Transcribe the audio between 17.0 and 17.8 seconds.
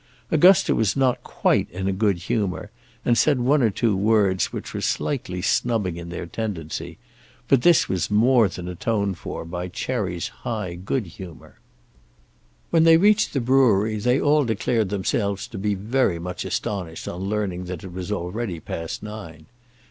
on learning